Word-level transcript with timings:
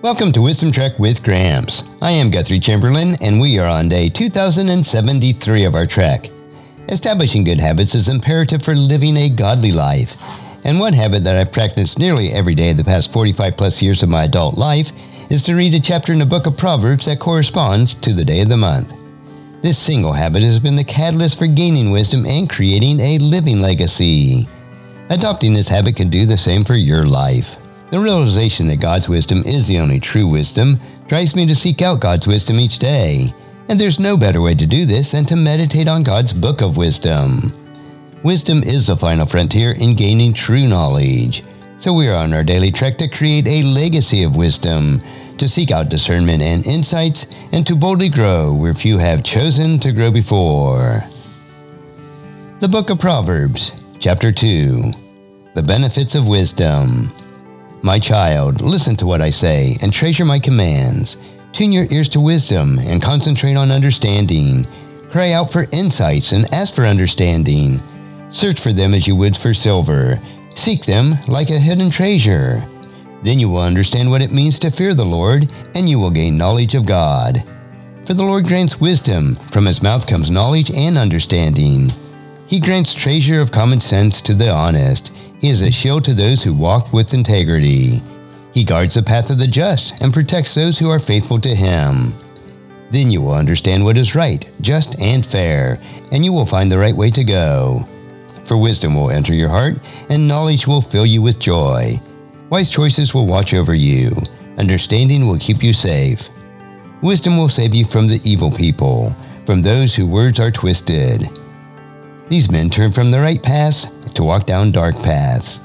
Welcome 0.00 0.30
to 0.34 0.42
Wisdom 0.42 0.70
Trek 0.70 0.96
with 1.00 1.24
Gramps. 1.24 1.82
I 2.00 2.12
am 2.12 2.30
Guthrie 2.30 2.60
Chamberlain, 2.60 3.16
and 3.20 3.40
we 3.40 3.58
are 3.58 3.66
on 3.66 3.88
day 3.88 4.08
2073 4.08 5.64
of 5.64 5.74
our 5.74 5.86
trek. 5.86 6.30
Establishing 6.88 7.42
good 7.42 7.58
habits 7.58 7.96
is 7.96 8.08
imperative 8.08 8.62
for 8.62 8.76
living 8.76 9.16
a 9.16 9.28
godly 9.28 9.72
life. 9.72 10.14
And 10.62 10.78
one 10.78 10.92
habit 10.92 11.24
that 11.24 11.34
I've 11.34 11.50
practiced 11.50 11.98
nearly 11.98 12.28
every 12.28 12.54
day 12.54 12.72
the 12.72 12.84
past 12.84 13.12
45 13.12 13.56
plus 13.56 13.82
years 13.82 14.04
of 14.04 14.08
my 14.08 14.22
adult 14.22 14.56
life 14.56 14.92
is 15.32 15.42
to 15.42 15.56
read 15.56 15.74
a 15.74 15.80
chapter 15.80 16.12
in 16.12 16.20
the 16.20 16.26
book 16.26 16.46
of 16.46 16.56
Proverbs 16.56 17.06
that 17.06 17.18
corresponds 17.18 17.94
to 17.94 18.14
the 18.14 18.24
day 18.24 18.42
of 18.42 18.48
the 18.48 18.56
month. 18.56 18.94
This 19.62 19.78
single 19.78 20.12
habit 20.12 20.44
has 20.44 20.60
been 20.60 20.76
the 20.76 20.84
catalyst 20.84 21.40
for 21.40 21.48
gaining 21.48 21.90
wisdom 21.90 22.24
and 22.24 22.48
creating 22.48 23.00
a 23.00 23.18
living 23.18 23.60
legacy. 23.60 24.46
Adopting 25.10 25.54
this 25.54 25.68
habit 25.68 25.96
can 25.96 26.08
do 26.08 26.24
the 26.24 26.38
same 26.38 26.62
for 26.62 26.76
your 26.76 27.04
life. 27.04 27.56
The 27.90 27.98
realization 27.98 28.66
that 28.66 28.80
God's 28.80 29.08
wisdom 29.08 29.42
is 29.46 29.66
the 29.66 29.78
only 29.78 29.98
true 29.98 30.28
wisdom 30.28 30.78
drives 31.06 31.34
me 31.34 31.46
to 31.46 31.54
seek 31.54 31.80
out 31.80 32.00
God's 32.00 32.26
wisdom 32.26 32.56
each 32.56 32.78
day. 32.78 33.32
And 33.68 33.80
there's 33.80 33.98
no 33.98 34.16
better 34.16 34.42
way 34.42 34.54
to 34.54 34.66
do 34.66 34.84
this 34.84 35.12
than 35.12 35.24
to 35.26 35.36
meditate 35.36 35.88
on 35.88 36.02
God's 36.02 36.34
book 36.34 36.60
of 36.60 36.76
wisdom. 36.76 37.52
Wisdom 38.22 38.62
is 38.62 38.88
the 38.88 38.96
final 38.96 39.24
frontier 39.24 39.72
in 39.72 39.96
gaining 39.96 40.34
true 40.34 40.66
knowledge. 40.66 41.42
So 41.78 41.94
we 41.94 42.08
are 42.08 42.16
on 42.16 42.34
our 42.34 42.44
daily 42.44 42.70
trek 42.70 42.98
to 42.98 43.08
create 43.08 43.46
a 43.46 43.62
legacy 43.62 44.22
of 44.22 44.36
wisdom, 44.36 45.00
to 45.38 45.48
seek 45.48 45.70
out 45.70 45.88
discernment 45.88 46.42
and 46.42 46.66
insights, 46.66 47.26
and 47.52 47.66
to 47.66 47.74
boldly 47.74 48.10
grow 48.10 48.52
where 48.52 48.74
few 48.74 48.98
have 48.98 49.24
chosen 49.24 49.78
to 49.80 49.92
grow 49.92 50.10
before. 50.10 51.00
The 52.60 52.68
Book 52.68 52.90
of 52.90 52.98
Proverbs, 52.98 53.72
Chapter 53.98 54.30
2 54.30 54.92
The 55.54 55.62
Benefits 55.62 56.14
of 56.14 56.26
Wisdom. 56.26 57.12
My 57.82 57.98
child, 58.00 58.60
listen 58.60 58.96
to 58.96 59.06
what 59.06 59.22
I 59.22 59.30
say 59.30 59.76
and 59.80 59.92
treasure 59.92 60.24
my 60.24 60.40
commands. 60.40 61.16
Tune 61.52 61.70
your 61.70 61.86
ears 61.90 62.08
to 62.10 62.20
wisdom 62.20 62.78
and 62.80 63.00
concentrate 63.00 63.56
on 63.56 63.70
understanding. 63.70 64.66
Cry 65.10 65.32
out 65.32 65.52
for 65.52 65.66
insights 65.70 66.32
and 66.32 66.52
ask 66.52 66.74
for 66.74 66.84
understanding. 66.84 67.80
Search 68.30 68.60
for 68.60 68.72
them 68.72 68.94
as 68.94 69.06
you 69.06 69.14
would 69.16 69.36
for 69.36 69.54
silver. 69.54 70.18
Seek 70.54 70.84
them 70.84 71.14
like 71.28 71.50
a 71.50 71.58
hidden 71.58 71.88
treasure. 71.88 72.62
Then 73.22 73.38
you 73.38 73.48
will 73.48 73.62
understand 73.62 74.10
what 74.10 74.22
it 74.22 74.32
means 74.32 74.58
to 74.60 74.70
fear 74.70 74.94
the 74.94 75.04
Lord, 75.04 75.48
and 75.74 75.88
you 75.88 75.98
will 75.98 76.10
gain 76.10 76.36
knowledge 76.36 76.74
of 76.74 76.84
God. 76.84 77.42
For 78.06 78.14
the 78.14 78.24
Lord 78.24 78.44
grants 78.44 78.80
wisdom, 78.80 79.36
from 79.52 79.66
his 79.66 79.82
mouth 79.82 80.06
comes 80.06 80.30
knowledge 80.30 80.70
and 80.70 80.98
understanding. 80.98 81.90
He 82.48 82.60
grants 82.60 82.94
treasure 82.94 83.42
of 83.42 83.52
common 83.52 83.78
sense 83.78 84.22
to 84.22 84.32
the 84.32 84.48
honest. 84.48 85.12
He 85.38 85.50
is 85.50 85.60
a 85.60 85.70
shield 85.70 86.02
to 86.04 86.14
those 86.14 86.42
who 86.42 86.54
walk 86.54 86.94
with 86.94 87.12
integrity. 87.12 88.00
He 88.54 88.64
guards 88.64 88.94
the 88.94 89.02
path 89.02 89.28
of 89.28 89.36
the 89.36 89.46
just 89.46 90.00
and 90.02 90.14
protects 90.14 90.54
those 90.54 90.78
who 90.78 90.88
are 90.88 90.98
faithful 90.98 91.38
to 91.40 91.54
him. 91.54 92.14
Then 92.90 93.10
you 93.10 93.20
will 93.20 93.34
understand 93.34 93.84
what 93.84 93.98
is 93.98 94.14
right, 94.14 94.50
just, 94.62 94.98
and 94.98 95.26
fair, 95.26 95.78
and 96.10 96.24
you 96.24 96.32
will 96.32 96.46
find 96.46 96.72
the 96.72 96.78
right 96.78 96.96
way 96.96 97.10
to 97.10 97.22
go. 97.22 97.84
For 98.46 98.56
wisdom 98.56 98.94
will 98.94 99.10
enter 99.10 99.34
your 99.34 99.50
heart, 99.50 99.74
and 100.08 100.26
knowledge 100.26 100.66
will 100.66 100.80
fill 100.80 101.04
you 101.04 101.20
with 101.20 101.38
joy. 101.38 102.00
Wise 102.48 102.70
choices 102.70 103.12
will 103.12 103.26
watch 103.26 103.52
over 103.52 103.74
you. 103.74 104.10
Understanding 104.56 105.28
will 105.28 105.38
keep 105.38 105.62
you 105.62 105.74
safe. 105.74 106.30
Wisdom 107.02 107.36
will 107.36 107.50
save 107.50 107.74
you 107.74 107.84
from 107.84 108.08
the 108.08 108.22
evil 108.24 108.50
people, 108.50 109.14
from 109.44 109.60
those 109.60 109.94
whose 109.94 110.06
words 110.06 110.40
are 110.40 110.50
twisted. 110.50 111.28
These 112.28 112.50
men 112.50 112.68
turn 112.68 112.92
from 112.92 113.10
the 113.10 113.20
right 113.20 113.42
paths 113.42 113.86
to 114.14 114.22
walk 114.22 114.46
down 114.46 114.70
dark 114.70 114.96
paths. 115.02 115.60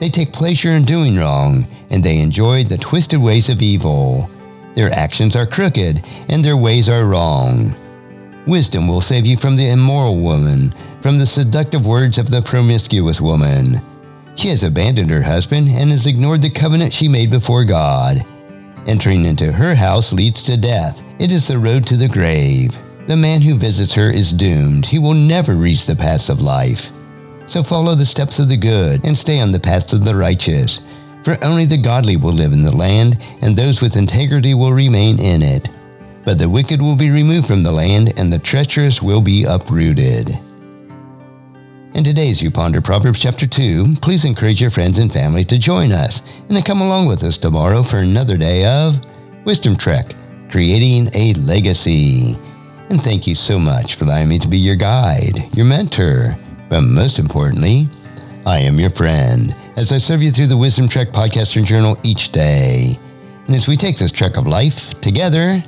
They 0.00 0.08
take 0.08 0.32
pleasure 0.32 0.70
in 0.70 0.84
doing 0.84 1.16
wrong, 1.16 1.66
and 1.90 2.02
they 2.02 2.20
enjoy 2.20 2.64
the 2.64 2.78
twisted 2.78 3.20
ways 3.20 3.48
of 3.48 3.62
evil. 3.62 4.28
Their 4.74 4.90
actions 4.90 5.36
are 5.36 5.46
crooked, 5.46 6.02
and 6.28 6.44
their 6.44 6.56
ways 6.56 6.88
are 6.88 7.06
wrong. 7.06 7.74
Wisdom 8.46 8.88
will 8.88 9.00
save 9.00 9.26
you 9.26 9.36
from 9.36 9.56
the 9.56 9.68
immoral 9.68 10.20
woman, 10.20 10.72
from 11.02 11.18
the 11.18 11.26
seductive 11.26 11.86
words 11.86 12.18
of 12.18 12.30
the 12.30 12.42
promiscuous 12.42 13.20
woman. 13.20 13.80
She 14.36 14.48
has 14.48 14.64
abandoned 14.64 15.10
her 15.10 15.22
husband 15.22 15.68
and 15.68 15.90
has 15.90 16.06
ignored 16.06 16.42
the 16.42 16.50
covenant 16.50 16.92
she 16.92 17.08
made 17.08 17.30
before 17.30 17.64
God. 17.64 18.24
Entering 18.86 19.24
into 19.24 19.52
her 19.52 19.74
house 19.74 20.12
leads 20.12 20.42
to 20.44 20.56
death. 20.56 21.02
It 21.18 21.30
is 21.30 21.48
the 21.48 21.58
road 21.58 21.84
to 21.86 21.96
the 21.96 22.08
grave. 22.08 22.78
The 23.08 23.16
man 23.16 23.40
who 23.40 23.54
visits 23.54 23.94
her 23.94 24.10
is 24.10 24.34
doomed. 24.34 24.84
He 24.84 24.98
will 24.98 25.14
never 25.14 25.54
reach 25.54 25.86
the 25.86 25.96
paths 25.96 26.28
of 26.28 26.42
life. 26.42 26.90
So 27.46 27.62
follow 27.62 27.94
the 27.94 28.04
steps 28.04 28.38
of 28.38 28.50
the 28.50 28.56
good 28.58 29.02
and 29.02 29.16
stay 29.16 29.40
on 29.40 29.50
the 29.50 29.58
paths 29.58 29.94
of 29.94 30.04
the 30.04 30.14
righteous. 30.14 30.80
For 31.24 31.42
only 31.42 31.64
the 31.64 31.78
godly 31.78 32.18
will 32.18 32.34
live 32.34 32.52
in 32.52 32.62
the 32.62 32.76
land, 32.76 33.16
and 33.40 33.56
those 33.56 33.80
with 33.80 33.96
integrity 33.96 34.52
will 34.52 34.74
remain 34.74 35.18
in 35.18 35.42
it. 35.42 35.70
But 36.22 36.38
the 36.38 36.50
wicked 36.50 36.82
will 36.82 36.96
be 36.96 37.08
removed 37.08 37.46
from 37.46 37.62
the 37.62 37.72
land, 37.72 38.12
and 38.18 38.30
the 38.30 38.38
treacherous 38.38 39.00
will 39.00 39.22
be 39.22 39.44
uprooted. 39.44 40.28
In 41.94 42.04
today's 42.04 42.42
You 42.42 42.50
Ponder 42.50 42.82
Proverbs 42.82 43.22
chapter 43.22 43.46
2, 43.46 43.86
please 44.02 44.26
encourage 44.26 44.60
your 44.60 44.70
friends 44.70 44.98
and 44.98 45.10
family 45.10 45.46
to 45.46 45.58
join 45.58 45.92
us 45.92 46.20
and 46.48 46.58
to 46.58 46.62
come 46.62 46.82
along 46.82 47.08
with 47.08 47.24
us 47.24 47.38
tomorrow 47.38 47.82
for 47.82 47.96
another 47.96 48.36
day 48.36 48.66
of 48.66 49.02
Wisdom 49.46 49.76
Trek, 49.76 50.14
creating 50.50 51.08
a 51.14 51.32
legacy. 51.32 52.36
And 52.90 53.02
thank 53.02 53.26
you 53.26 53.34
so 53.34 53.58
much 53.58 53.96
for 53.96 54.04
allowing 54.04 54.30
me 54.30 54.38
to 54.38 54.48
be 54.48 54.56
your 54.56 54.74
guide, 54.74 55.54
your 55.54 55.66
mentor, 55.66 56.30
but 56.70 56.80
most 56.80 57.18
importantly, 57.18 57.86
I 58.46 58.60
am 58.60 58.80
your 58.80 58.88
friend 58.88 59.54
as 59.76 59.92
I 59.92 59.98
serve 59.98 60.22
you 60.22 60.30
through 60.30 60.46
the 60.46 60.56
Wisdom 60.56 60.88
Trek 60.88 61.08
podcast 61.08 61.54
and 61.56 61.66
journal 61.66 61.98
each 62.02 62.32
day. 62.32 62.96
And 63.46 63.54
as 63.54 63.68
we 63.68 63.76
take 63.76 63.98
this 63.98 64.10
trek 64.10 64.38
of 64.38 64.46
life 64.46 64.98
together, 65.02 65.62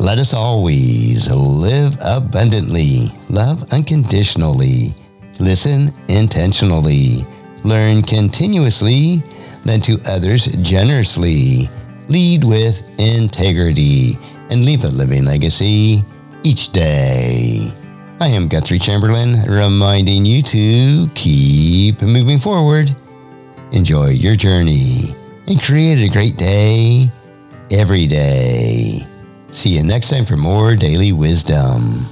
let 0.00 0.18
us 0.18 0.34
always 0.34 1.32
live 1.32 1.96
abundantly, 2.04 3.12
love 3.30 3.72
unconditionally, 3.72 4.92
listen 5.38 5.90
intentionally, 6.08 7.18
learn 7.62 8.02
continuously, 8.02 9.22
lend 9.64 9.84
to 9.84 10.00
others 10.08 10.46
generously, 10.62 11.68
lead 12.08 12.42
with 12.42 12.84
integrity, 12.98 14.18
and 14.50 14.64
leave 14.64 14.82
a 14.82 14.88
living 14.88 15.24
legacy 15.24 16.04
each 16.46 16.70
day. 16.70 17.72
I 18.20 18.28
am 18.28 18.46
Guthrie 18.46 18.78
Chamberlain, 18.78 19.34
reminding 19.48 20.24
you 20.24 20.42
to 20.44 21.08
keep 21.12 22.00
moving 22.00 22.38
forward, 22.38 22.94
enjoy 23.72 24.10
your 24.10 24.36
journey, 24.36 25.12
and 25.48 25.60
create 25.60 25.98
a 25.98 26.12
great 26.12 26.36
day 26.36 27.10
every 27.72 28.06
day. 28.06 29.00
See 29.50 29.70
you 29.70 29.82
next 29.82 30.08
time 30.08 30.24
for 30.24 30.36
more 30.36 30.76
daily 30.76 31.10
wisdom. 31.10 32.06